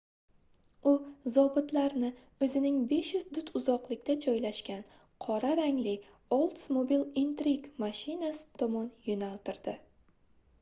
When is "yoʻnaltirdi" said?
9.11-9.77